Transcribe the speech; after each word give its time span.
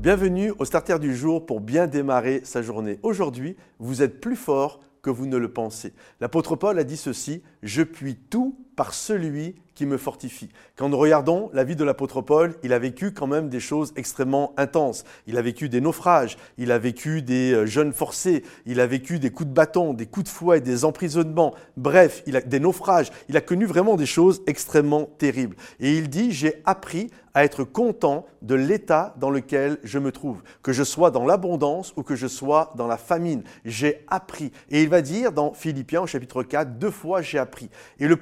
Bienvenue 0.00 0.54
au 0.58 0.64
Starter 0.64 0.98
du 0.98 1.14
jour 1.14 1.44
pour 1.44 1.60
bien 1.60 1.86
démarrer 1.86 2.40
sa 2.42 2.62
journée. 2.62 2.98
Aujourd'hui, 3.02 3.58
vous 3.78 4.00
êtes 4.00 4.18
plus 4.18 4.34
fort 4.34 4.80
que 5.02 5.10
vous 5.10 5.26
ne 5.26 5.36
le 5.36 5.52
pensez. 5.52 5.92
L'apôtre 6.22 6.56
Paul 6.56 6.78
a 6.78 6.84
dit 6.84 6.96
ceci, 6.96 7.42
je 7.62 7.82
puis 7.82 8.16
tout 8.16 8.56
par 8.80 8.94
celui 8.94 9.56
qui 9.74 9.84
me 9.84 9.98
fortifie. 9.98 10.48
Quand 10.74 10.88
nous 10.88 10.96
regardons 10.96 11.50
la 11.52 11.64
vie 11.64 11.76
de 11.76 11.84
l'apôtre 11.84 12.22
Paul, 12.22 12.54
il 12.62 12.72
a 12.72 12.78
vécu 12.78 13.12
quand 13.12 13.26
même 13.26 13.50
des 13.50 13.60
choses 13.60 13.92
extrêmement 13.94 14.54
intenses. 14.56 15.04
Il 15.26 15.36
a 15.36 15.42
vécu 15.42 15.68
des 15.68 15.82
naufrages, 15.82 16.38
il 16.56 16.72
a 16.72 16.78
vécu 16.78 17.20
des 17.20 17.52
euh, 17.52 17.66
jeunes 17.66 17.92
forcés, 17.92 18.42
il 18.64 18.80
a 18.80 18.86
vécu 18.86 19.18
des 19.18 19.28
coups 19.28 19.50
de 19.50 19.54
bâton, 19.54 19.92
des 19.92 20.06
coups 20.06 20.24
de 20.24 20.30
fouet, 20.30 20.62
des 20.62 20.86
emprisonnements, 20.86 21.54
bref, 21.76 22.22
il 22.26 22.36
a 22.36 22.40
des 22.40 22.58
naufrages. 22.58 23.10
Il 23.28 23.36
a 23.36 23.42
connu 23.42 23.66
vraiment 23.66 23.96
des 23.96 24.06
choses 24.06 24.40
extrêmement 24.46 25.04
terribles. 25.18 25.56
Et 25.78 25.94
il 25.94 26.08
dit, 26.08 26.32
j'ai 26.32 26.62
appris 26.64 27.10
à 27.34 27.44
être 27.44 27.64
content 27.64 28.26
de 28.42 28.54
l'état 28.54 29.14
dans 29.18 29.30
lequel 29.30 29.78
je 29.84 29.98
me 29.98 30.10
trouve, 30.10 30.42
que 30.62 30.72
je 30.72 30.82
sois 30.82 31.10
dans 31.10 31.24
l'abondance 31.24 31.92
ou 31.96 32.02
que 32.02 32.16
je 32.16 32.26
sois 32.26 32.72
dans 32.76 32.86
la 32.86 32.96
famine. 32.96 33.42
J'ai 33.64 34.04
appris. 34.08 34.50
Et 34.70 34.82
il 34.82 34.88
va 34.88 35.02
dire 35.02 35.32
dans 35.32 35.52
Philippiens 35.52 36.02
au 36.02 36.06
chapitre 36.06 36.42
4, 36.42 36.78
deux 36.78 36.90
fois 36.90 37.22
j'ai 37.22 37.38
appris. 37.38 37.70
Et 37.98 38.08
le 38.08 38.16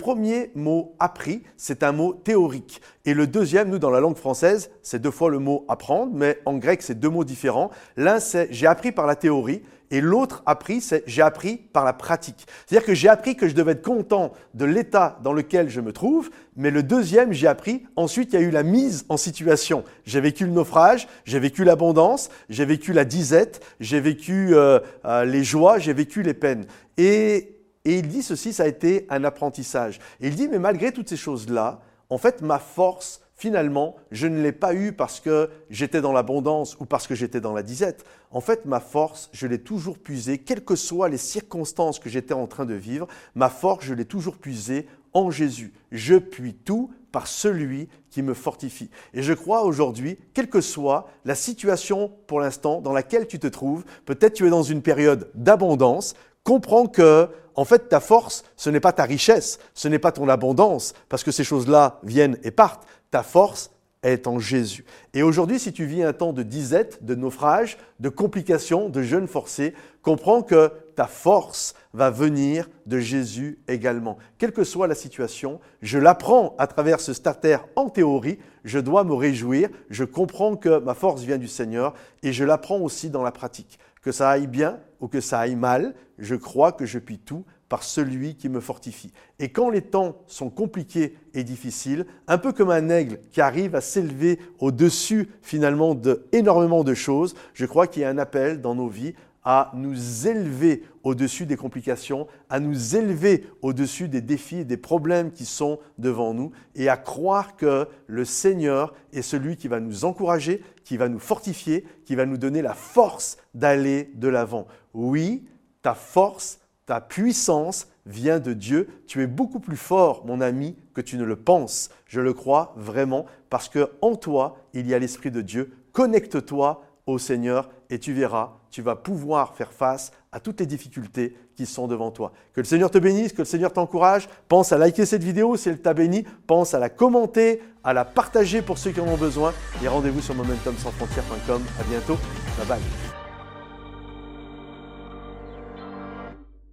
mot 0.54 0.94
appris, 0.98 1.42
c'est 1.56 1.82
un 1.82 1.92
mot 1.92 2.12
théorique. 2.12 2.80
Et 3.04 3.14
le 3.14 3.26
deuxième, 3.26 3.70
nous, 3.70 3.78
dans 3.78 3.90
la 3.90 4.00
langue 4.00 4.16
française, 4.16 4.70
c'est 4.82 5.00
deux 5.00 5.10
fois 5.10 5.30
le 5.30 5.38
mot 5.38 5.64
apprendre, 5.68 6.12
mais 6.14 6.38
en 6.44 6.56
grec, 6.56 6.82
c'est 6.82 6.98
deux 6.98 7.08
mots 7.08 7.24
différents. 7.24 7.70
L'un, 7.96 8.20
c'est 8.20 8.48
j'ai 8.50 8.66
appris 8.66 8.92
par 8.92 9.06
la 9.06 9.16
théorie, 9.16 9.62
et 9.90 10.00
l'autre 10.00 10.42
appris, 10.44 10.80
c'est 10.80 11.02
j'ai 11.06 11.22
appris 11.22 11.56
par 11.56 11.84
la 11.84 11.92
pratique. 11.92 12.46
C'est-à-dire 12.66 12.86
que 12.86 12.94
j'ai 12.94 13.08
appris 13.08 13.36
que 13.36 13.48
je 13.48 13.54
devais 13.54 13.72
être 13.72 13.82
content 13.82 14.32
de 14.54 14.64
l'état 14.64 15.18
dans 15.22 15.32
lequel 15.32 15.70
je 15.70 15.80
me 15.80 15.92
trouve, 15.92 16.30
mais 16.56 16.70
le 16.70 16.82
deuxième, 16.82 17.32
j'ai 17.32 17.46
appris, 17.46 17.84
ensuite, 17.96 18.32
il 18.32 18.40
y 18.40 18.42
a 18.42 18.46
eu 18.46 18.50
la 18.50 18.62
mise 18.62 19.06
en 19.08 19.16
situation. 19.16 19.84
J'ai 20.04 20.20
vécu 20.20 20.44
le 20.44 20.52
naufrage, 20.52 21.08
j'ai 21.24 21.38
vécu 21.38 21.64
l'abondance, 21.64 22.28
j'ai 22.50 22.64
vécu 22.64 22.92
la 22.92 23.04
disette, 23.04 23.64
j'ai 23.80 24.00
vécu 24.00 24.54
euh, 24.54 24.80
euh, 25.04 25.24
les 25.24 25.44
joies, 25.44 25.78
j'ai 25.78 25.92
vécu 25.92 26.22
les 26.22 26.34
peines. 26.34 26.66
Et 26.98 27.57
et 27.84 27.98
il 27.98 28.08
dit 28.08 28.22
ceci, 28.22 28.52
ça 28.52 28.64
a 28.64 28.66
été 28.66 29.06
un 29.08 29.24
apprentissage. 29.24 29.98
Et 30.20 30.28
il 30.28 30.34
dit, 30.34 30.48
mais 30.48 30.58
malgré 30.58 30.92
toutes 30.92 31.08
ces 31.08 31.16
choses-là, 31.16 31.80
en 32.10 32.18
fait, 32.18 32.42
ma 32.42 32.58
force, 32.58 33.20
finalement, 33.34 33.96
je 34.10 34.26
ne 34.26 34.42
l'ai 34.42 34.52
pas 34.52 34.74
eue 34.74 34.92
parce 34.92 35.20
que 35.20 35.50
j'étais 35.70 36.00
dans 36.00 36.12
l'abondance 36.12 36.76
ou 36.80 36.86
parce 36.86 37.06
que 37.06 37.14
j'étais 37.14 37.40
dans 37.40 37.52
la 37.52 37.62
disette. 37.62 38.04
En 38.30 38.40
fait, 38.40 38.64
ma 38.64 38.80
force, 38.80 39.30
je 39.32 39.46
l'ai 39.46 39.60
toujours 39.60 39.98
puisée, 39.98 40.38
quelles 40.38 40.64
que 40.64 40.76
soient 40.76 41.08
les 41.08 41.18
circonstances 41.18 41.98
que 41.98 42.10
j'étais 42.10 42.34
en 42.34 42.46
train 42.46 42.66
de 42.66 42.74
vivre, 42.74 43.06
ma 43.34 43.48
force, 43.48 43.84
je 43.84 43.94
l'ai 43.94 44.04
toujours 44.04 44.36
puisée 44.36 44.86
en 45.12 45.30
Jésus. 45.30 45.72
Je 45.92 46.16
puis 46.16 46.54
tout 46.54 46.90
par 47.12 47.26
celui 47.26 47.88
qui 48.10 48.22
me 48.22 48.34
fortifie. 48.34 48.90
Et 49.14 49.22
je 49.22 49.32
crois 49.32 49.62
aujourd'hui, 49.64 50.18
quelle 50.34 50.50
que 50.50 50.60
soit 50.60 51.08
la 51.24 51.34
situation 51.34 52.12
pour 52.26 52.40
l'instant 52.40 52.80
dans 52.80 52.92
laquelle 52.92 53.26
tu 53.26 53.38
te 53.38 53.46
trouves, 53.46 53.84
peut-être 54.04 54.34
tu 54.34 54.46
es 54.46 54.50
dans 54.50 54.62
une 54.62 54.82
période 54.82 55.30
d'abondance, 55.34 56.14
comprends 56.48 56.86
que 56.86 57.28
en 57.54 57.64
fait, 57.64 57.88
ta 57.88 58.00
force, 58.00 58.44
ce 58.56 58.70
n'est 58.70 58.80
pas 58.80 58.92
ta 58.92 59.02
richesse, 59.02 59.58
ce 59.74 59.88
n'est 59.88 59.98
pas 59.98 60.12
ton 60.12 60.28
abondance, 60.28 60.94
parce 61.08 61.24
que 61.24 61.32
ces 61.32 61.42
choses-là 61.42 61.98
viennent 62.04 62.38
et 62.44 62.52
partent. 62.52 62.86
Ta 63.10 63.24
force 63.24 63.70
est 64.02 64.26
en 64.26 64.38
Jésus. 64.38 64.84
Et 65.14 65.22
aujourd'hui, 65.22 65.58
si 65.58 65.72
tu 65.72 65.84
vis 65.84 66.02
un 66.02 66.12
temps 66.12 66.32
de 66.32 66.42
disette, 66.42 67.04
de 67.04 67.14
naufrage, 67.14 67.78
de 68.00 68.08
complications, 68.08 68.88
de 68.88 69.02
jeûne 69.02 69.26
forcé, 69.26 69.74
comprends 70.02 70.42
que 70.42 70.70
ta 70.94 71.06
force 71.06 71.74
va 71.92 72.10
venir 72.10 72.68
de 72.86 72.98
Jésus 72.98 73.58
également. 73.68 74.18
Quelle 74.38 74.52
que 74.52 74.64
soit 74.64 74.86
la 74.86 74.94
situation, 74.94 75.60
je 75.82 75.98
l'apprends 75.98 76.54
à 76.58 76.66
travers 76.66 77.00
ce 77.00 77.12
starter 77.12 77.58
en 77.76 77.88
théorie, 77.88 78.38
je 78.64 78.78
dois 78.78 79.04
me 79.04 79.14
réjouir, 79.14 79.68
je 79.90 80.04
comprends 80.04 80.56
que 80.56 80.78
ma 80.78 80.94
force 80.94 81.22
vient 81.22 81.38
du 81.38 81.48
Seigneur 81.48 81.94
et 82.22 82.32
je 82.32 82.44
l'apprends 82.44 82.80
aussi 82.80 83.10
dans 83.10 83.22
la 83.22 83.32
pratique. 83.32 83.78
Que 84.02 84.12
ça 84.12 84.30
aille 84.30 84.46
bien 84.46 84.78
ou 85.00 85.08
que 85.08 85.20
ça 85.20 85.40
aille 85.40 85.56
mal, 85.56 85.94
je 86.18 86.34
crois 86.34 86.72
que 86.72 86.86
je 86.86 86.98
puis 86.98 87.18
tout 87.18 87.44
par 87.68 87.82
celui 87.82 88.34
qui 88.34 88.48
me 88.48 88.60
fortifie. 88.60 89.12
Et 89.38 89.50
quand 89.50 89.70
les 89.70 89.82
temps 89.82 90.16
sont 90.26 90.50
compliqués 90.50 91.16
et 91.34 91.44
difficiles, 91.44 92.06
un 92.26 92.38
peu 92.38 92.52
comme 92.52 92.70
un 92.70 92.88
aigle 92.88 93.20
qui 93.30 93.40
arrive 93.40 93.74
à 93.74 93.80
s'élever 93.80 94.38
au-dessus 94.58 95.28
finalement 95.42 95.94
de 95.94 96.24
de 96.32 96.94
choses, 96.94 97.34
je 97.54 97.66
crois 97.66 97.86
qu'il 97.86 98.02
y 98.02 98.04
a 98.04 98.08
un 98.08 98.18
appel 98.18 98.60
dans 98.60 98.74
nos 98.74 98.88
vies 98.88 99.14
à 99.44 99.70
nous 99.74 100.26
élever 100.26 100.82
au-dessus 101.02 101.46
des 101.46 101.56
complications, 101.56 102.26
à 102.50 102.60
nous 102.60 102.96
élever 102.96 103.46
au-dessus 103.62 104.08
des 104.08 104.20
défis 104.20 104.58
et 104.58 104.64
des 104.64 104.76
problèmes 104.76 105.32
qui 105.32 105.46
sont 105.46 105.78
devant 105.96 106.34
nous 106.34 106.52
et 106.74 106.88
à 106.88 106.96
croire 106.96 107.56
que 107.56 107.88
le 108.06 108.24
Seigneur 108.24 108.94
est 109.12 109.22
celui 109.22 109.56
qui 109.56 109.68
va 109.68 109.80
nous 109.80 110.04
encourager, 110.04 110.62
qui 110.84 110.96
va 110.96 111.08
nous 111.08 111.18
fortifier, 111.18 111.86
qui 112.04 112.14
va 112.14 112.26
nous 112.26 112.36
donner 112.36 112.60
la 112.60 112.74
force 112.74 113.38
d'aller 113.54 114.10
de 114.14 114.28
l'avant. 114.28 114.66
Oui, 114.92 115.46
ta 115.80 115.94
force, 115.94 116.58
ta 116.88 117.02
puissance 117.02 117.86
vient 118.06 118.40
de 118.40 118.54
Dieu. 118.54 118.88
Tu 119.06 119.22
es 119.22 119.26
beaucoup 119.26 119.60
plus 119.60 119.76
fort, 119.76 120.24
mon 120.24 120.40
ami, 120.40 120.74
que 120.94 121.02
tu 121.02 121.18
ne 121.18 121.24
le 121.24 121.36
penses. 121.36 121.90
Je 122.06 122.22
le 122.22 122.32
crois 122.32 122.72
vraiment 122.76 123.26
parce 123.50 123.68
que 123.68 123.90
en 124.00 124.16
toi, 124.16 124.56
il 124.72 124.88
y 124.88 124.94
a 124.94 124.98
l'esprit 124.98 125.30
de 125.30 125.42
Dieu. 125.42 125.70
Connecte-toi 125.92 126.82
au 127.06 127.18
Seigneur 127.18 127.68
et 127.90 127.98
tu 127.98 128.14
verras, 128.14 128.54
tu 128.70 128.80
vas 128.80 128.96
pouvoir 128.96 129.54
faire 129.54 129.72
face 129.72 130.12
à 130.32 130.40
toutes 130.40 130.60
les 130.60 130.66
difficultés 130.66 131.36
qui 131.56 131.66
sont 131.66 131.88
devant 131.88 132.10
toi. 132.10 132.32
Que 132.54 132.62
le 132.62 132.66
Seigneur 132.66 132.90
te 132.90 132.98
bénisse, 132.98 133.34
que 133.34 133.42
le 133.42 133.44
Seigneur 133.44 133.74
t'encourage. 133.74 134.26
Pense 134.48 134.72
à 134.72 134.78
liker 134.78 135.04
cette 135.04 135.24
vidéo 135.24 135.58
si 135.58 135.68
elle 135.68 135.82
t'a 135.82 135.92
béni. 135.92 136.24
Pense 136.46 136.72
à 136.72 136.78
la 136.78 136.88
commenter, 136.88 137.62
à 137.84 137.92
la 137.92 138.06
partager 138.06 138.62
pour 138.62 138.78
ceux 138.78 138.92
qui 138.92 139.00
en 139.00 139.08
ont 139.08 139.18
besoin. 139.18 139.52
Et 139.82 139.88
rendez-vous 139.88 140.22
sur 140.22 140.34
momentumsansfrontières.com. 140.34 141.62
À 141.80 141.84
bientôt. 141.84 142.16
Bye 142.56 142.66
bye. 142.66 143.07